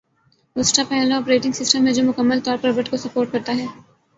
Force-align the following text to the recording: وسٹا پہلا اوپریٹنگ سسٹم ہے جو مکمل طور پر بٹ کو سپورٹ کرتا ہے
وسٹا 0.55 0.83
پہلا 0.89 1.15
اوپریٹنگ 1.15 1.51
سسٹم 1.51 1.87
ہے 1.87 1.93
جو 1.93 2.03
مکمل 2.03 2.39
طور 2.39 2.57
پر 2.61 2.71
بٹ 2.71 2.89
کو 2.89 2.97
سپورٹ 2.97 3.31
کرتا 3.31 3.55
ہے 3.57 3.65